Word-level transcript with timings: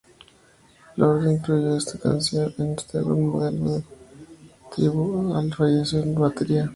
Lordi 0.97 1.29
incluyó 1.33 1.77
esta 1.77 1.99
canción 1.99 2.51
en 2.57 2.71
este 2.73 2.97
álbum 2.97 3.39
a 3.43 3.51
modo 3.51 3.75
de 3.77 3.83
tributo 4.75 5.37
al 5.37 5.53
fallecido 5.53 6.11
batería. 6.19 6.67